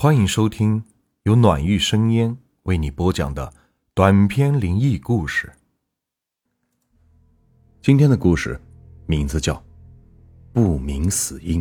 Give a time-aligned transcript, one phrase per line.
[0.00, 0.84] 欢迎收听
[1.24, 3.52] 由暖玉生烟为你播讲的
[3.94, 5.52] 短篇灵异故事。
[7.82, 8.60] 今天的故事
[9.06, 9.54] 名字叫
[10.52, 11.60] 《不明死因》。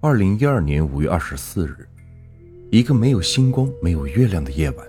[0.00, 1.88] 二零一二年五月二十四日，
[2.72, 4.84] 一个没有星光、没有月亮的夜晚，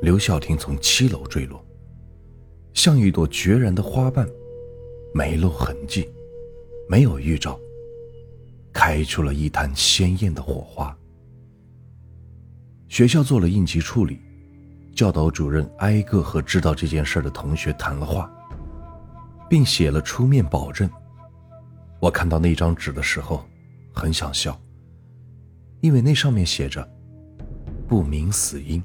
[0.00, 1.62] 刘晓婷从七楼坠落，
[2.72, 4.26] 像一朵决然的花瓣，
[5.12, 6.10] 没露痕迹，
[6.88, 7.60] 没有预兆。
[8.72, 10.96] 开出了一滩鲜艳的火花。
[12.88, 14.20] 学校做了应急处理，
[14.94, 18.30] 教导主任挨个和知道这件事的同学谈了话，
[19.48, 20.88] 并写了出面保证。
[22.00, 23.44] 我看到那张纸的时候，
[23.92, 24.58] 很想笑，
[25.80, 26.88] 因为那上面写着
[27.88, 28.82] “不明死因，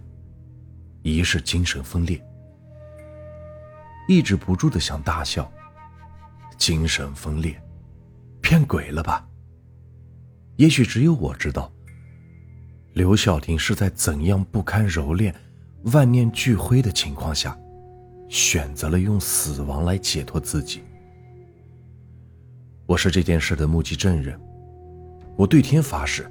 [1.02, 2.22] 疑是精神分裂”，
[4.10, 5.50] 抑制不住的想大笑。
[6.58, 7.62] 精神分裂，
[8.42, 9.28] 骗鬼了吧？
[10.58, 11.72] 也许只有我知道，
[12.94, 15.34] 刘晓婷是在怎样不堪蹂躏、
[15.86, 17.58] 万念俱灰的情况下，
[18.30, 20.84] 选择了用死亡来解脱自己。
[22.86, 24.40] 我是这件事的目击证人，
[25.36, 26.30] 我对天发誓，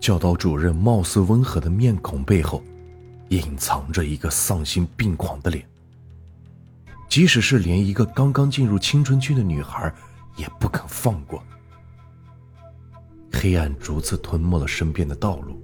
[0.00, 2.60] 教导主任貌似温和的面孔背后，
[3.28, 5.64] 隐藏着一个丧心病狂的脸。
[7.08, 9.92] 即使是连一个刚刚进入青春期的女孩，
[10.36, 11.40] 也不肯放过。
[13.42, 15.58] 黑暗逐次吞没了身边的道路，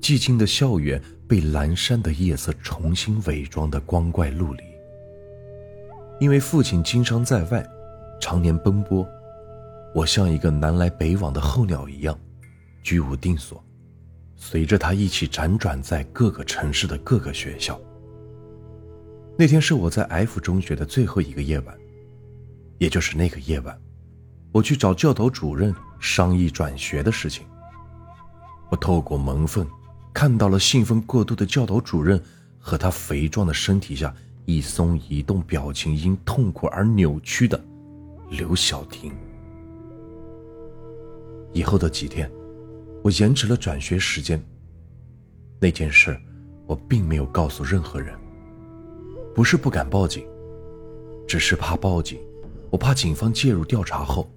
[0.00, 4.64] 寂静的校园被阑珊的夜色重新伪装的光怪陆离。
[6.18, 7.64] 因为父亲经商在外，
[8.20, 9.06] 常年奔波，
[9.94, 12.18] 我像一个南来北往的候鸟一样，
[12.82, 13.64] 居无定所，
[14.34, 17.80] 随着他一起辗转在各个城市的各个学校。
[19.38, 21.78] 那天是我在 F 中学的最后一个夜晚，
[22.78, 23.80] 也就是那个夜晚，
[24.50, 25.72] 我去找教导主任。
[26.04, 27.46] 商议转学的事情，
[28.70, 29.66] 我透过门缝
[30.12, 32.22] 看到了兴奋过度的教导主任
[32.58, 37.58] 和他肥壮的身体下一松一动、表情因痛苦而扭曲的
[38.28, 39.10] 刘晓婷。
[41.54, 42.30] 以后的几天，
[43.02, 44.38] 我延迟了转学时间。
[45.58, 46.14] 那件事，
[46.66, 48.14] 我并没有告诉任何人，
[49.34, 50.26] 不是不敢报警，
[51.26, 52.20] 只是怕报警，
[52.70, 54.30] 我怕警方介入调查后。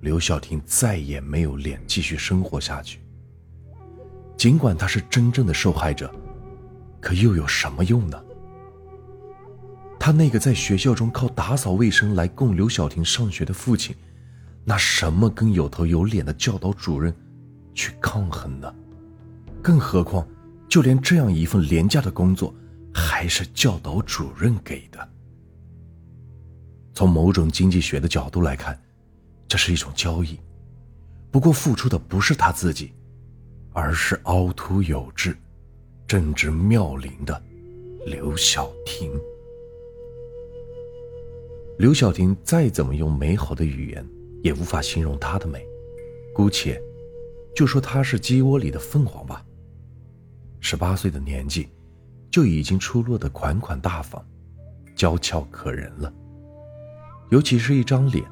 [0.00, 3.00] 刘晓婷再也没有脸继续生活下去。
[4.36, 6.14] 尽管她是真正的受害者，
[7.00, 8.22] 可又有什么用呢？
[9.98, 13.96] 他那个在学校中靠打扫卫生来供刘晓婷上学的父亲，
[14.64, 17.12] 拿什么跟有头有脸的教导主任
[17.74, 18.72] 去抗衡呢？
[19.60, 20.24] 更何况，
[20.68, 22.54] 就连这样一份廉价的工作，
[22.94, 25.08] 还是教导主任给的。
[26.94, 28.78] 从某种经济学的角度来看。
[29.56, 30.38] 是一种交易，
[31.30, 32.92] 不过付出的不是他自己，
[33.72, 35.36] 而是凹凸有致、
[36.06, 37.42] 正直妙龄的
[38.04, 39.10] 刘晓婷。
[41.78, 44.06] 刘晓婷再怎么用美好的语言，
[44.42, 45.66] 也无法形容她的美。
[46.34, 46.80] 姑且
[47.54, 49.44] 就说她是鸡窝里的凤凰吧。
[50.60, 51.68] 十八岁的年纪，
[52.30, 54.24] 就已经出落得款款大方、
[54.94, 56.12] 娇俏可人了，
[57.30, 58.24] 尤其是一张脸。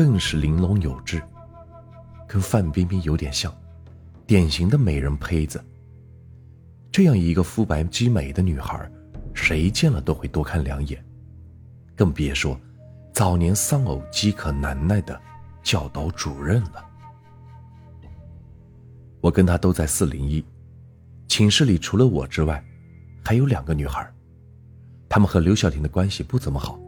[0.00, 1.22] 更是玲珑有致，
[2.26, 3.54] 跟范冰冰有点像，
[4.26, 5.62] 典型的美人胚子。
[6.90, 8.90] 这样一个肤白肌美的女孩，
[9.34, 11.04] 谁见了都会多看两眼，
[11.94, 12.58] 更别说
[13.12, 15.20] 早年丧偶饥渴难耐的
[15.62, 16.82] 教导主任了。
[19.20, 20.42] 我跟她都在四零一，
[21.28, 22.64] 寝室里除了我之外，
[23.22, 24.10] 还有两个女孩，
[25.10, 26.80] 她们和刘晓婷的关系不怎么好，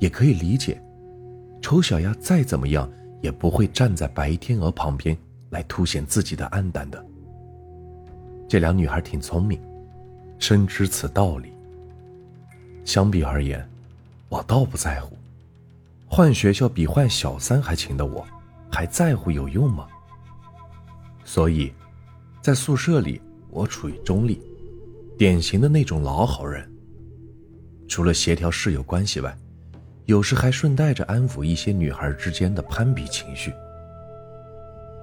[0.00, 0.82] 也可以理解。
[1.60, 2.88] 丑小鸭再怎么样
[3.20, 5.16] 也不会站在白天鹅旁边
[5.50, 7.04] 来凸显自己的暗淡的。
[8.48, 9.60] 这俩女孩挺聪明，
[10.38, 11.52] 深知此道理。
[12.84, 13.68] 相比而言，
[14.28, 15.16] 我倒不在乎。
[16.06, 18.24] 换学校比换小三还勤的我，
[18.70, 19.88] 还在乎有用吗？
[21.24, 21.72] 所以，
[22.40, 23.20] 在宿舍里
[23.50, 24.40] 我处于中立，
[25.18, 26.70] 典型的那种老好人。
[27.88, 29.36] 除了协调室友关系外。
[30.06, 33.52] 有时还顺带着安抚一些女孩之间的攀比情绪。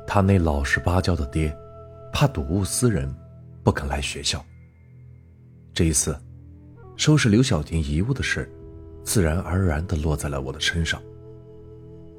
[0.07, 1.55] 他那老实巴交的爹，
[2.11, 3.13] 怕睹物思人，
[3.63, 4.43] 不肯来学校。
[5.73, 6.17] 这一次，
[6.95, 8.49] 收拾刘晓婷遗物的事，
[9.03, 11.01] 自然而然地落在了我的身上。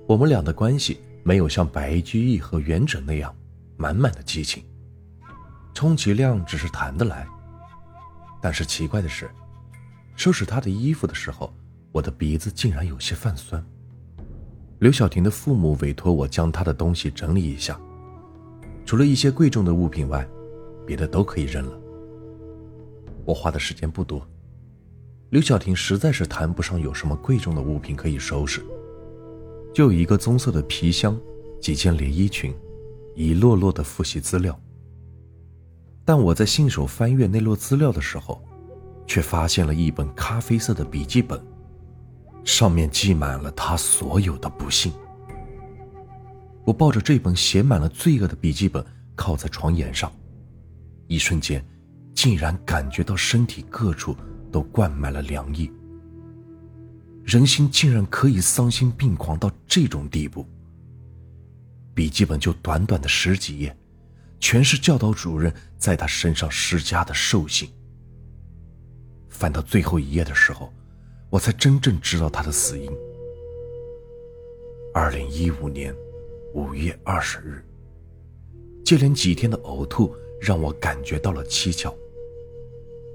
[0.06, 3.34] 我们俩的关系没有像白居易和元稹那样
[3.78, 4.62] 满满的激情，
[5.72, 7.26] 充其量只是谈得来。
[8.42, 9.30] 但是奇怪的是，
[10.16, 11.50] 收拾他的衣服的时候。
[11.94, 13.64] 我的鼻子竟然有些泛酸。
[14.80, 17.80] 刘晓婷的父母委托我将她的东西整理一下，
[18.84, 20.28] 除了一些贵重的物品外，
[20.84, 21.78] 别的都可以扔了。
[23.24, 24.26] 我花的时间不多，
[25.30, 28.60] 刘晓婷实在是谈不上有什么贵重的物品可以收拾，
[29.72, 31.16] 就有一个棕色的皮箱，
[31.60, 32.52] 几件连衣裙，
[33.14, 34.60] 一摞摞的复习资料。
[36.04, 38.42] 但我在信手翻阅那摞资料的时候，
[39.06, 41.40] 却发现了一本咖啡色的笔记本，
[42.44, 44.92] 上面记满了他所有的不幸。
[46.64, 50.10] 我抱着这本写满了罪恶的笔记本，靠在床沿上，
[51.08, 51.64] 一瞬间，
[52.14, 54.16] 竟然感觉到身体各处
[54.50, 55.70] 都灌满了凉意。
[57.24, 60.46] 人心竟然可以丧心病狂到这种地步。
[61.94, 63.74] 笔记本就短短的十几页，
[64.40, 67.70] 全是教导主任在他身上施加的兽性。
[69.28, 70.72] 翻到最后一页的时候，
[71.34, 72.88] 我才真正知道他的死因。
[74.94, 75.92] 二零一五年。
[76.54, 77.64] 五月二十日，
[78.84, 81.92] 接连几天的呕吐让我感觉到了蹊跷。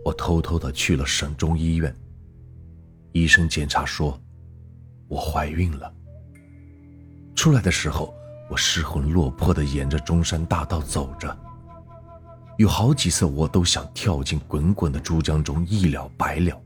[0.04, 1.96] 我偷偷的去了省中医院。
[3.14, 4.20] 医生检查说，
[5.08, 5.90] 我怀孕了。
[7.34, 8.14] 出来的时候，
[8.50, 11.34] 我失魂落魄的沿着中山大道走着。
[12.58, 16.62] 有好几次，我都想跳进滚滚的珠江中一了百了。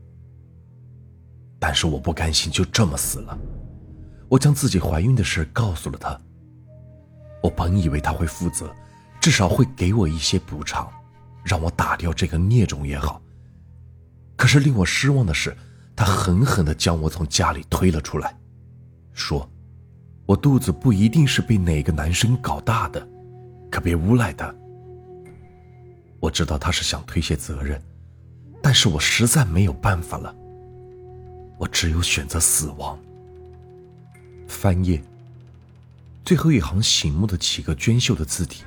[1.66, 3.38] 但是我不甘心就这么死了，
[4.28, 6.20] 我将自己怀孕的事告诉了他。
[7.42, 8.70] 我本以为他会负责，
[9.18, 10.86] 至少会给我一些补偿，
[11.42, 13.18] 让我打掉这个孽种也好。
[14.36, 15.56] 可是令我失望的是，
[15.96, 18.36] 他狠狠地将我从家里推了出来，
[19.14, 19.50] 说
[20.28, 23.08] ：“我肚子不一定是被哪个男生搞大的，
[23.70, 24.54] 可别诬赖他。”
[26.20, 27.80] 我知道他是想推卸责任，
[28.62, 30.36] 但是我实在没有办法了，
[31.58, 32.98] 我只有选择死亡。
[34.46, 35.02] 翻页。
[36.24, 38.64] 最后一行醒目的几个娟秀的字体。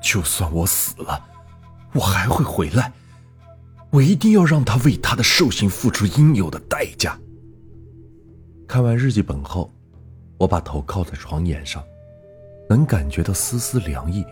[0.00, 1.22] 就算我死了，
[1.92, 2.92] 我还会回来，
[3.90, 7.18] 我一定要让他为他的兽性付出应有的代价。
[8.66, 9.70] 看完日记本后，
[10.38, 11.84] 我把头靠在床沿上，
[12.70, 14.24] 能感觉到丝丝凉意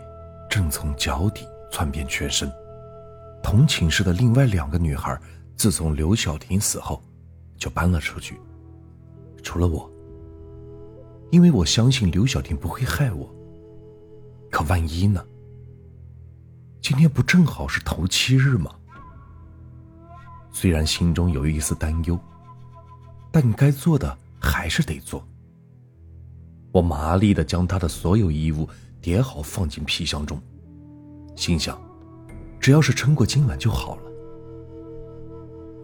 [0.49, 2.51] 正从脚底窜遍全身。
[3.43, 5.15] 同寝室的另外两个女孩，
[5.55, 7.01] 自从刘晓婷死后，
[7.57, 8.39] 就搬了出去，
[9.41, 9.89] 除了我。
[11.31, 13.29] 因为我相信刘晓婷不会害我。
[14.51, 15.25] 可万一呢？
[16.81, 18.71] 今天不正好是头七日吗？
[20.51, 22.17] 虽然心中有一丝担忧，
[23.31, 25.25] 但该做的还是得做。
[26.71, 28.69] 我麻利的将他的所有衣物
[29.01, 30.39] 叠好放进皮箱中，
[31.35, 31.81] 心想，
[32.59, 34.03] 只要是撑过今晚就好了。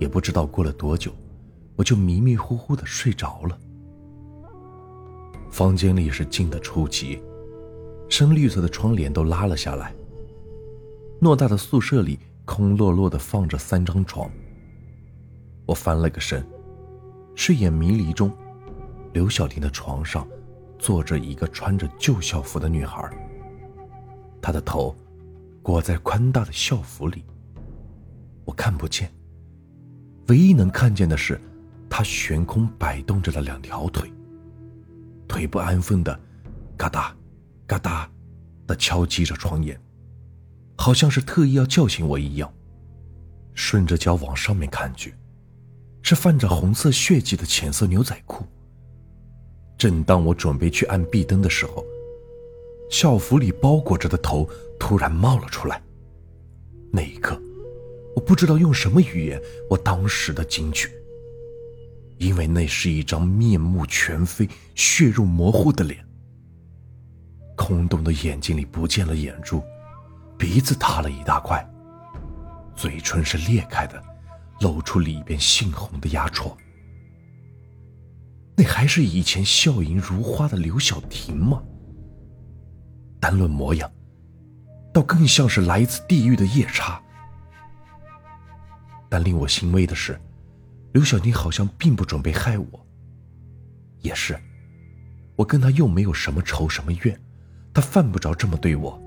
[0.02, 1.14] 也不知道过了多久，
[1.76, 3.56] 我就迷迷糊糊的睡着了。
[5.52, 7.22] 房间里是静得出奇，
[8.10, 9.94] 深绿色的窗帘都拉了下来。
[11.22, 14.28] 偌大的宿舍里空落落的放着三张床。
[15.68, 16.44] 我翻了个身，
[17.36, 18.32] 睡眼迷离中，
[19.14, 20.28] 刘晓婷的床上
[20.80, 23.08] 坐着一个穿着旧校服的女孩。
[24.42, 24.96] 她的头
[25.62, 27.24] 裹在宽大的校服里，
[28.46, 29.08] 我看不见。
[30.32, 31.38] 唯一能看见的是，
[31.90, 34.10] 他悬空摆动着的两条腿。
[35.28, 36.18] 腿不安分的，
[36.78, 37.14] 嘎哒，
[37.68, 38.10] 嘎哒，
[38.66, 39.78] 的敲击着床沿，
[40.78, 42.50] 好像是特意要叫醒我一样。
[43.56, 45.14] 顺着脚往上面看去，
[46.02, 48.46] 是泛着红色血迹的浅色牛仔裤。
[49.78, 51.84] 正当我准备去按壁灯的时候，
[52.90, 55.84] 校服里包裹着的头突然冒了出来。
[56.90, 57.38] 那一刻，
[58.16, 60.90] 我不知道用什么语言，我当时的惊惧。
[62.18, 66.06] 因为那是一张面目全非、血肉模糊的脸，
[67.56, 69.64] 空洞的眼睛里不见了眼珠，
[70.38, 71.68] 鼻子塌了一大块，
[72.76, 74.00] 嘴唇是裂开的，
[74.60, 76.56] 露出里边杏红的牙床。
[78.56, 81.64] 那还是以前笑盈如花的刘晓婷吗？
[83.20, 83.92] 单论模样，
[84.94, 87.02] 倒更像是来自地狱的夜叉。
[89.12, 90.18] 但令我欣慰的是。
[90.94, 92.88] 刘晓婷好像并不准备害我。
[94.00, 94.40] 也是，
[95.36, 97.20] 我跟她又没有什么仇什么怨，
[97.74, 98.98] 她犯不着这么对我。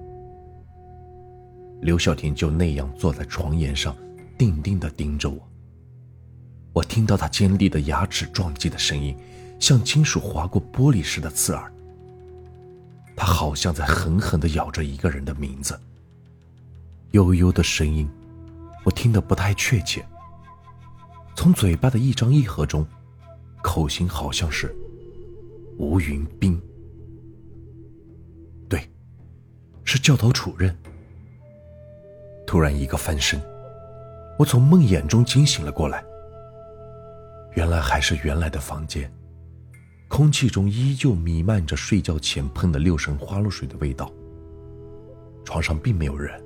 [1.80, 3.96] 刘晓婷就那样坐在床沿上，
[4.36, 5.48] 定定地盯着我。
[6.74, 9.16] 我听到她尖利的牙齿撞击的声音，
[9.58, 11.72] 像金属划过玻璃似的刺耳。
[13.16, 15.78] 她好像在狠狠地咬着一个人的名字。
[17.12, 18.08] 悠悠的声音，
[18.84, 20.06] 我听得不太确切。
[21.34, 22.86] 从嘴巴的一张一合中，
[23.62, 24.74] 口型好像是
[25.78, 26.60] 吴云斌。
[28.68, 28.88] 对，
[29.84, 30.76] 是教导主任。
[32.46, 33.42] 突然一个翻身，
[34.38, 36.04] 我从梦魇中惊醒了过来。
[37.54, 39.10] 原来还是原来的房间，
[40.08, 44.12] 空气中依旧弥漫着睡觉前喷的六神花露水的味道。
[45.44, 46.42] 床上并没有人。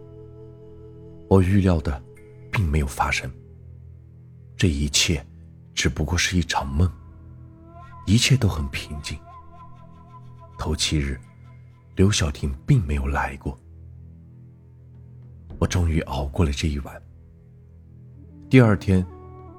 [1.29, 2.03] 我预料的，
[2.51, 3.31] 并没有发生。
[4.57, 5.25] 这一切，
[5.75, 6.91] 只不过是一场梦。
[8.07, 9.19] 一切都很平静。
[10.59, 11.21] 头七日，
[11.95, 13.59] 刘晓婷并没有来过。
[15.59, 17.03] 我终于熬过了这一晚。
[18.49, 19.07] 第二天，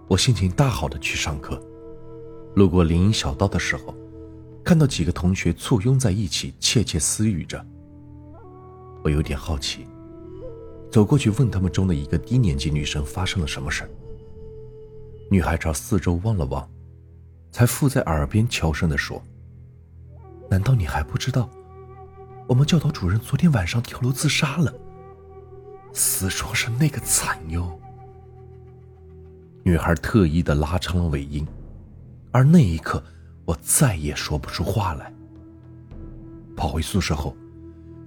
[0.07, 1.61] 我心情大好的去上课，
[2.55, 3.95] 路过林荫小道的时候，
[4.65, 7.63] 看到几个同学簇拥在一起窃窃私语着。
[9.03, 9.85] 我有点好奇，
[10.91, 13.89] 走过去问他们中的一个低年级女生发生了什么事
[15.29, 16.69] 女孩朝四周望了望。
[17.51, 19.19] 才附在耳边悄声地说
[20.51, 21.49] ：“难道你还不知道，
[22.47, 24.71] 我们教导主任昨天晚上跳楼自杀了？
[25.91, 27.79] 死状是那个惨哟。”
[29.65, 31.43] 女孩特意的拉长了尾音，
[32.31, 33.03] 而那一刻，
[33.45, 35.11] 我再也说不出话来。
[36.55, 37.35] 跑回宿舍后，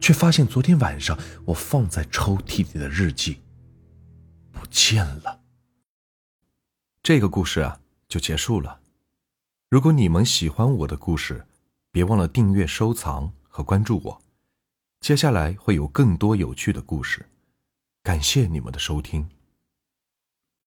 [0.03, 3.41] 却发现昨天晚上我放在抽屉里的日记
[4.51, 5.41] 不见了。
[7.05, 8.81] 这个故事啊，就结束了。
[9.71, 11.47] 如果你们喜欢我的故事，
[11.93, 14.23] 别忘了订阅、收藏和关注我。
[15.01, 17.25] 接下来会有更多有趣的故事，
[18.03, 19.29] 感谢你们的收听。